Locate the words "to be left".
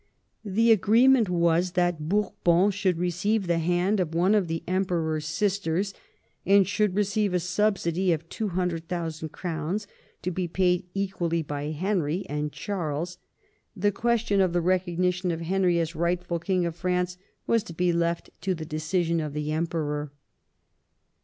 17.61-18.31